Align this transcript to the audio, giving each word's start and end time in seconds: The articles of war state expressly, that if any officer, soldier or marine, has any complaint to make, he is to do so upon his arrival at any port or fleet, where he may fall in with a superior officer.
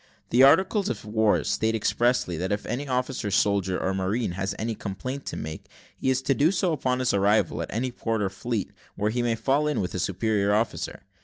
The 0.31 0.41
articles 0.41 0.89
of 0.89 1.05
war 1.05 1.43
state 1.43 1.75
expressly, 1.75 2.35
that 2.37 2.51
if 2.51 2.65
any 2.65 2.87
officer, 2.87 3.29
soldier 3.29 3.79
or 3.79 3.93
marine, 3.93 4.31
has 4.31 4.55
any 4.57 4.73
complaint 4.73 5.27
to 5.27 5.37
make, 5.37 5.65
he 5.95 6.09
is 6.09 6.23
to 6.23 6.33
do 6.33 6.51
so 6.51 6.73
upon 6.73 6.97
his 6.97 7.13
arrival 7.13 7.61
at 7.61 7.71
any 7.71 7.91
port 7.91 8.23
or 8.23 8.29
fleet, 8.31 8.71
where 8.95 9.11
he 9.11 9.21
may 9.21 9.35
fall 9.35 9.67
in 9.67 9.79
with 9.79 9.93
a 9.93 9.99
superior 9.99 10.55
officer. 10.55 11.03